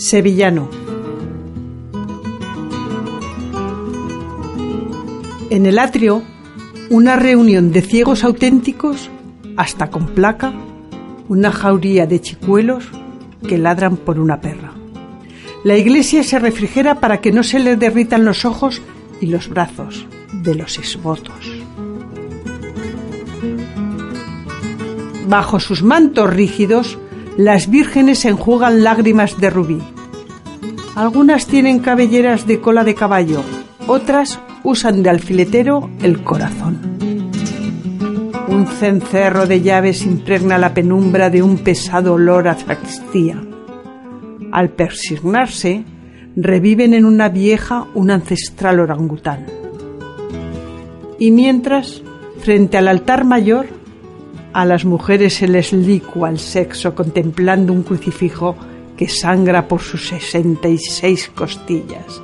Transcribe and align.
Sevillano. 0.00 0.70
En 5.50 5.66
el 5.66 5.78
atrio, 5.78 6.22
una 6.88 7.16
reunión 7.16 7.70
de 7.70 7.82
ciegos 7.82 8.24
auténticos, 8.24 9.10
hasta 9.58 9.90
con 9.90 10.06
placa, 10.06 10.54
una 11.28 11.52
jauría 11.52 12.06
de 12.06 12.18
chicuelos 12.18 12.88
que 13.46 13.58
ladran 13.58 13.98
por 13.98 14.18
una 14.18 14.40
perra. 14.40 14.72
La 15.64 15.76
iglesia 15.76 16.22
se 16.22 16.38
refrigera 16.38 16.98
para 16.98 17.20
que 17.20 17.30
no 17.30 17.42
se 17.42 17.58
le 17.58 17.76
derritan 17.76 18.24
los 18.24 18.46
ojos 18.46 18.80
y 19.20 19.26
los 19.26 19.50
brazos 19.50 20.06
de 20.32 20.54
los 20.54 20.78
esvotos. 20.78 21.62
Bajo 25.28 25.60
sus 25.60 25.82
mantos 25.82 26.32
rígidos, 26.32 26.98
las 27.40 27.70
vírgenes 27.70 28.26
enjugan 28.26 28.84
lágrimas 28.84 29.40
de 29.40 29.48
rubí. 29.48 29.78
Algunas 30.94 31.46
tienen 31.46 31.78
cabelleras 31.78 32.46
de 32.46 32.60
cola 32.60 32.84
de 32.84 32.94
caballo, 32.94 33.42
otras 33.86 34.38
usan 34.62 35.02
de 35.02 35.08
alfiletero 35.08 35.88
el 36.02 36.22
corazón. 36.22 36.98
Un 38.46 38.66
cencerro 38.66 39.46
de 39.46 39.62
llaves 39.62 40.04
impregna 40.04 40.58
la 40.58 40.74
penumbra 40.74 41.30
de 41.30 41.42
un 41.42 41.56
pesado 41.56 42.12
olor 42.12 42.46
a 42.46 42.58
sacristía. 42.58 43.42
Al 44.52 44.68
persignarse, 44.68 45.84
reviven 46.36 46.92
en 46.92 47.06
una 47.06 47.30
vieja 47.30 47.86
un 47.94 48.10
ancestral 48.10 48.80
orangután. 48.80 49.46
Y 51.18 51.30
mientras, 51.30 52.02
frente 52.42 52.76
al 52.76 52.88
altar 52.88 53.24
mayor, 53.24 53.79
a 54.52 54.64
las 54.64 54.84
mujeres 54.84 55.34
se 55.34 55.48
les 55.48 55.72
licua 55.72 56.30
el 56.30 56.38
sexo 56.38 56.94
contemplando 56.94 57.72
un 57.72 57.82
crucifijo 57.82 58.56
que 58.96 59.08
sangra 59.08 59.68
por 59.68 59.80
sus 59.80 60.08
sesenta 60.08 60.68
y 60.68 60.78
seis 60.78 61.30
costillas 61.34 62.20